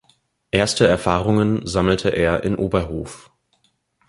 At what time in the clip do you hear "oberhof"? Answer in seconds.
2.55-3.29